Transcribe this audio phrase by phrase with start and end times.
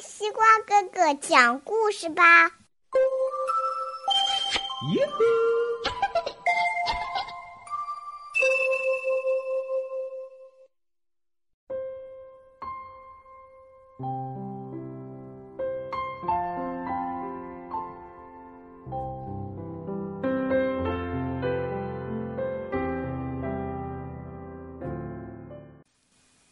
[0.00, 2.46] 西瓜哥哥讲故事吧。
[4.92, 5.08] 耶！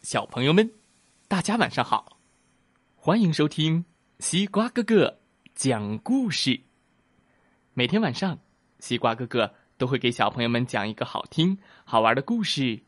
[0.01, 0.71] 小朋友们，
[1.27, 2.16] 大家晚上好！
[3.07, 3.85] 欢迎收听
[4.19, 5.19] 西瓜哥哥
[5.55, 6.59] 讲故事。
[7.73, 8.37] 每天晚上，
[8.79, 12.83] 西瓜哥哥都会给小朋友们讲一个好听、好玩的故事，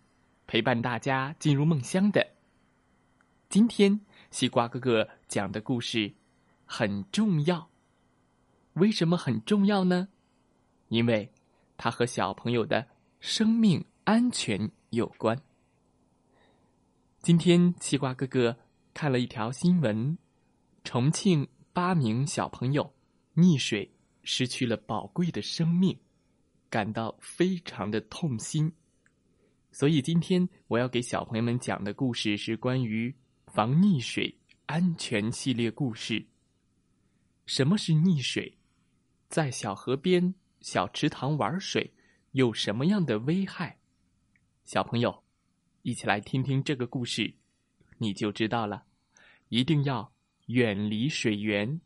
[0.45, 2.27] 陪伴大家进入梦乡的。
[3.47, 6.11] 今天，西瓜哥哥讲的故事
[6.65, 7.69] 很重要。
[8.73, 10.09] 为什么很重要呢？
[10.89, 11.31] 因为
[11.77, 12.85] 它和小朋友的
[13.21, 15.41] 生命安全有关。
[17.21, 18.57] 今天，西瓜哥哥
[18.99, 20.17] 看了一条新闻：
[20.83, 22.93] 重庆八名小朋友
[23.33, 23.89] 溺水，
[24.23, 25.97] 失去了宝贵的生命，
[26.69, 28.69] 感到非常的痛心。
[29.71, 33.15] 所以，今天我要给小朋友们讲的故事是关于
[33.47, 36.27] 防溺水安全系列故事。
[37.45, 38.57] 什么是溺水？
[39.29, 41.93] 在小河边、小池塘玩水
[42.33, 43.79] 有什么样的危害？
[44.65, 45.23] 小朋友。
[45.83, 47.33] 一起来听听这个故事，
[47.99, 48.83] 你就知道了。
[49.49, 50.13] 一定要
[50.47, 51.81] 远离水源，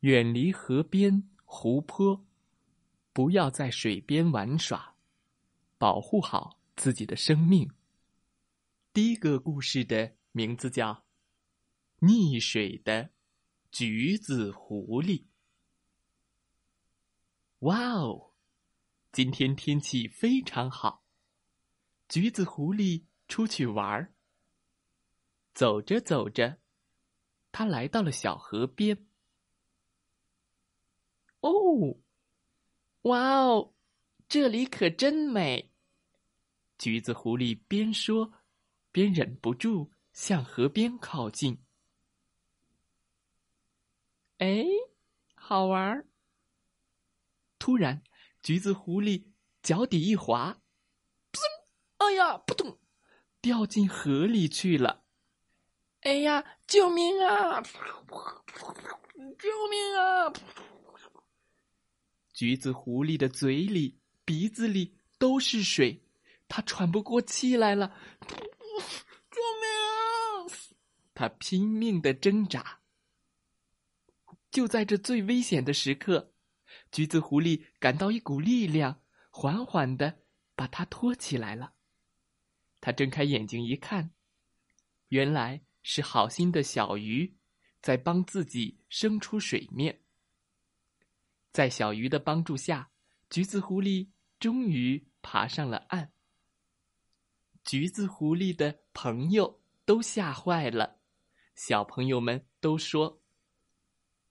[0.00, 2.26] 远离河边、湖泊，
[3.12, 4.96] 不要在水边玩耍，
[5.78, 7.70] 保护好自己的生命。
[8.92, 11.04] 第一个故事的名字叫
[12.06, 13.10] 《溺水的
[13.70, 15.20] 橘子狐狸》。
[17.60, 18.32] 哇哦，
[19.12, 21.04] 今天天气非常好，
[22.08, 23.04] 橘子狐狸。
[23.26, 24.12] 出去玩儿，
[25.54, 26.58] 走着走着，
[27.54, 29.06] 他来到了小河边。
[31.38, 32.00] 哦，
[33.02, 33.72] 哇哦，
[34.28, 35.70] 这里可真美！
[36.76, 38.32] 橘子狐狸边说，
[38.90, 41.64] 边忍不住向河边靠近。
[44.38, 44.64] 哎，
[45.36, 46.08] 好玩儿！
[47.60, 48.02] 突然，
[48.42, 49.26] 橘子狐狸
[49.62, 50.60] 脚底一滑，
[51.30, 51.38] 噗！
[51.98, 52.80] 哎呀，扑通！
[53.40, 55.03] 掉进河里去了！
[56.04, 57.62] 哎呀，救命啊！
[59.38, 60.30] 救命啊！
[62.34, 66.02] 橘子狐狸的嘴里、鼻子里都是水，
[66.46, 67.96] 它喘不过气来了。
[69.30, 69.70] 救命！
[69.70, 70.46] 啊
[71.14, 72.80] 它拼命的挣扎。
[74.50, 76.34] 就在这最危险的时刻，
[76.92, 79.00] 橘子狐狸感到一股力量，
[79.30, 80.18] 缓缓的
[80.54, 81.72] 把它托起来了。
[82.80, 84.10] 他睁开眼睛一看，
[85.08, 87.36] 原来是好心的小鱼
[87.80, 90.00] 在帮自己升出水面。
[91.52, 92.90] 在小鱼的帮助下，
[93.30, 94.08] 橘子狐狸
[94.40, 96.12] 终于爬上了岸。
[97.62, 100.98] 橘子狐狸的朋友都吓坏了，
[101.54, 103.22] 小朋友们都说：“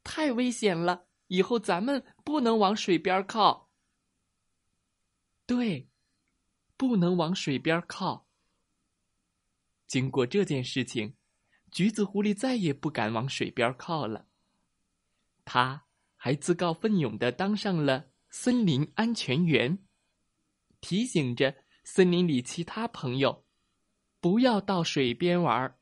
[0.03, 3.71] 太危险了，以后咱们不能往水边靠。”
[5.45, 5.87] 对，
[6.77, 8.27] 不能往水边靠。
[9.87, 11.15] 经过这件事情，
[11.73, 14.27] 橘子狐狸再也不敢往水边靠了。
[15.43, 15.85] 他
[16.15, 19.79] 还自告奋勇的当上了森林安全员，
[20.81, 23.43] 提醒着森林里其他朋友，
[24.21, 25.75] 不要到水边玩，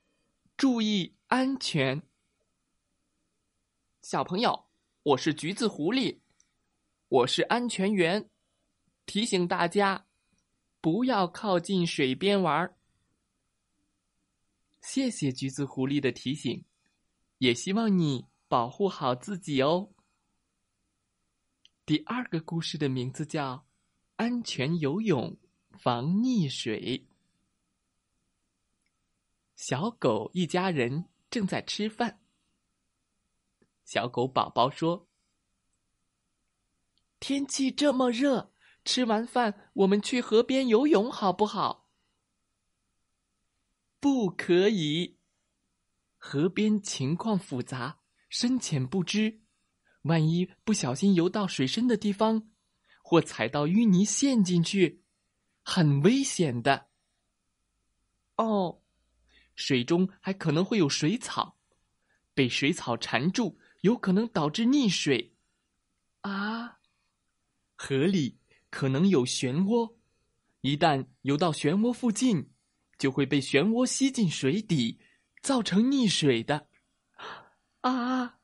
[0.56, 2.01] 注意安全。
[4.01, 4.69] 小朋友，
[5.03, 6.22] 我是橘子狐狸，
[7.09, 8.30] 我是安全员，
[9.06, 10.07] 提醒大家，
[10.80, 12.74] 不要靠近水边玩。
[14.81, 16.66] 谢谢橘子狐狸的提醒，
[17.38, 19.92] 也希望你保护好自己哦。
[21.86, 23.56] 第二个故事的名字叫
[24.16, 25.38] 《安全游泳
[25.80, 27.00] 防溺水》。
[29.56, 32.19] 小狗一家人正在吃饭。
[33.86, 35.07] 小狗宝宝说
[37.19, 38.51] ：“天气这么热，
[38.83, 41.81] 吃完饭我们去河边游泳好不好？”
[44.01, 45.19] 不可以，
[46.18, 48.00] 河边情况复杂，
[48.30, 49.42] 深浅不知，
[50.01, 52.50] 万一不小心游到水深的地方，
[53.03, 55.03] 或踩到淤泥陷进去，
[55.62, 56.88] 很危险的。
[58.38, 58.81] 哦，
[59.53, 61.59] 水中还可能会有水草，
[62.33, 65.36] 被水草缠住，有可能导致溺水。
[66.21, 66.80] 啊，
[67.75, 68.39] 河里
[68.71, 69.94] 可能有漩涡，
[70.62, 72.50] 一旦游到漩涡附近。
[73.01, 75.00] 就会被漩涡吸进水底，
[75.42, 76.68] 造成溺水的。
[77.81, 78.38] 啊，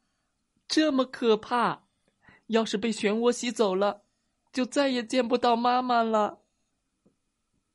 [0.68, 1.84] 这么可怕！
[2.48, 4.06] 要是被漩涡吸走了，
[4.52, 6.42] 就再也见不到妈妈了。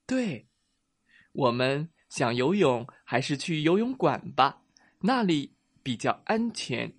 [0.05, 0.49] 对，
[1.31, 4.65] 我们想游泳，还是去游泳馆吧，
[5.03, 5.55] 那里
[5.85, 6.93] 比较安全。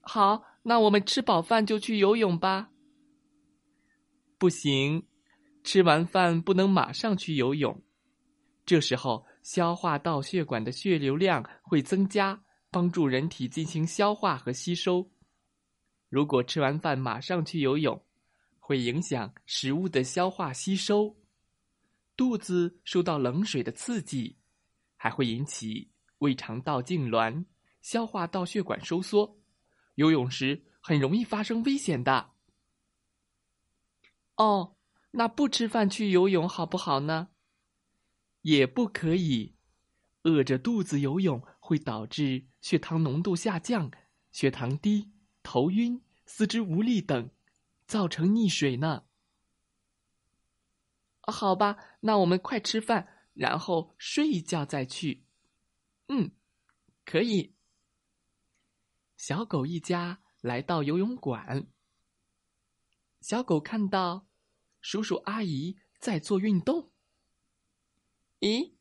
[0.00, 2.70] 好，那我们吃饱饭就去游泳吧。
[4.38, 5.06] 不行，
[5.64, 7.82] 吃完饭不能马上去游泳，
[8.64, 12.42] 这时候消化道血管的血流量会增加。
[12.74, 15.10] 帮助人体进行消化和吸收。
[16.08, 18.02] 如果吃完饭马上去游泳，
[18.58, 21.14] 会影响食物的消化吸收，
[22.16, 24.38] 肚子受到冷水的刺激，
[24.96, 27.44] 还会引起胃肠道痉挛、
[27.82, 29.38] 消化道血管收缩。
[29.96, 32.30] 游泳时很容易发生危险的。
[34.36, 34.76] 哦，
[35.12, 37.28] 那不吃饭去游泳好不好呢？
[38.42, 39.54] 也不可以，
[40.24, 41.42] 饿着肚子游泳。
[41.64, 43.90] 会导致血糖浓度下降、
[44.32, 45.12] 血糖低、
[45.44, 47.30] 头晕、四肢无力等，
[47.86, 49.04] 造成溺水呢。
[51.20, 55.24] 好吧，那我们快吃饭，然后睡一觉再去。
[56.08, 56.32] 嗯，
[57.04, 57.54] 可以。
[59.16, 61.68] 小狗一家来到游泳馆，
[63.20, 64.26] 小狗看到
[64.82, 66.90] 叔叔阿姨在做运动。
[68.40, 68.72] 咦，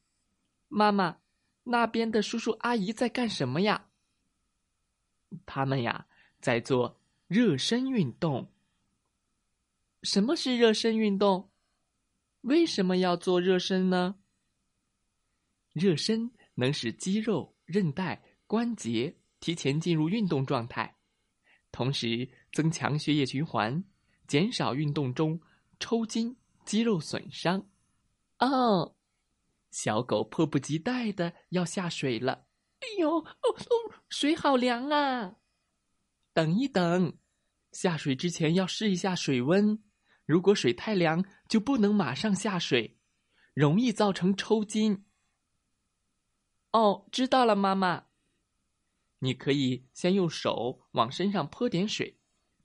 [0.67, 1.19] 妈妈。
[1.63, 3.87] 那边的叔叔阿姨在干什么呀？
[5.45, 6.07] 他们呀，
[6.39, 8.51] 在做热身运动。
[10.01, 11.51] 什么是热身运动？
[12.41, 14.15] 为什么要做热身呢？
[15.73, 20.97] 热身能使肌肉、韧带、关节提前进入运动状态，
[21.71, 23.83] 同时增强血液循环，
[24.27, 25.39] 减少运动中
[25.81, 27.67] 抽筋、肌肉损伤。
[28.37, 28.95] 哦。
[29.71, 32.45] 小狗迫不及待的要下水了，
[32.81, 35.35] 哎呦，哦哦，水好凉啊！
[36.33, 37.17] 等一等，
[37.71, 39.81] 下水之前要试一下水温。
[40.25, 42.97] 如果水太凉，就不能马上下水，
[43.53, 45.05] 容易造成抽筋。
[46.71, 48.07] 哦，知道了，妈妈。
[49.19, 52.17] 你可以先用手往身上泼点水，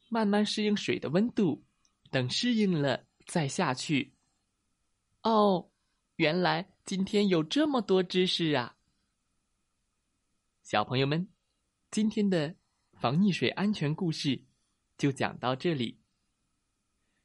[0.08, 1.65] 慢慢适应水的温度，
[2.10, 4.14] 等适应了再下去。
[5.22, 5.70] 哦。
[6.16, 8.78] 原来今天有这么多知识啊！
[10.62, 11.28] 小朋友们，
[11.90, 12.56] 今天的
[12.94, 14.42] 防溺水安全故事
[14.96, 16.00] 就讲到这里。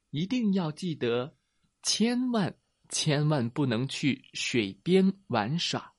[0.10, 1.38] 一定要记得，
[1.82, 2.58] 千万
[2.90, 5.94] 千万不能去水边玩耍。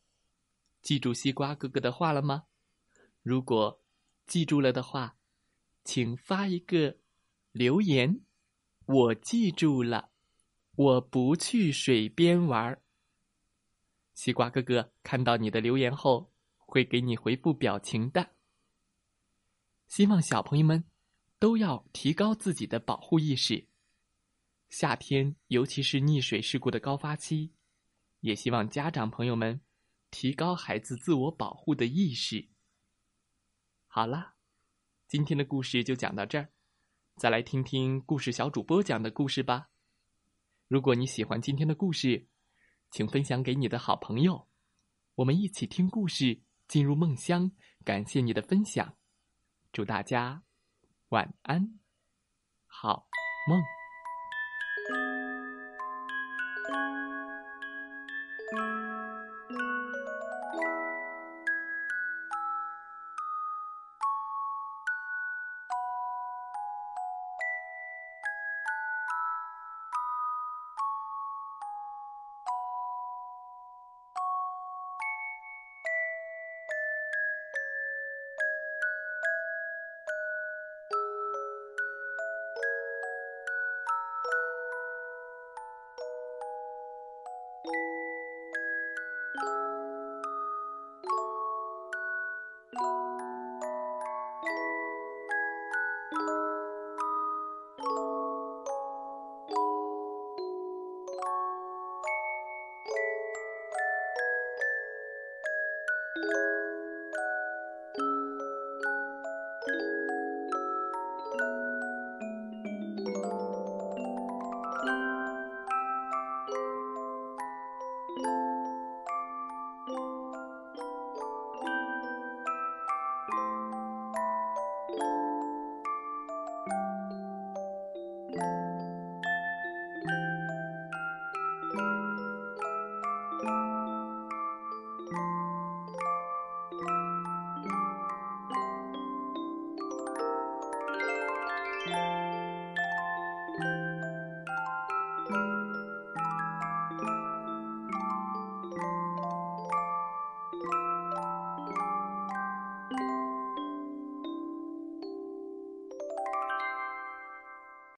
[0.83, 2.45] 记住西瓜哥哥的话了吗？
[3.23, 3.83] 如果
[4.27, 5.17] 记住了的话，
[5.83, 6.99] 请发一个
[7.53, 8.21] 留言。
[8.93, 10.11] 我记住了，
[10.77, 12.83] 我不去水边玩儿。
[14.13, 18.33] 西瓜哥哥看到你的留言后，会给你回复表情的。
[19.87, 20.85] 希望小朋友们
[21.39, 23.67] 都要提高自己的保护意识。
[24.69, 27.53] 夏天尤其是溺水事故的高发期，
[28.21, 29.63] 也希望家长朋友们
[30.11, 32.51] 提高孩子自我保护的意识。
[33.87, 34.35] 好啦，
[35.09, 36.51] 今天的故事就讲到这儿，
[37.17, 39.69] 再来听听故事小主播讲的故事吧。
[40.67, 42.27] 如果你喜欢今天的故事，
[42.91, 44.49] 请分享给你的好朋友，
[45.17, 47.53] 我们一起听故事，进入梦乡。
[47.85, 48.97] 感谢你的分享，
[49.73, 50.43] 祝大家
[51.11, 51.79] 晚安，
[52.67, 53.09] 好
[53.49, 53.82] 梦。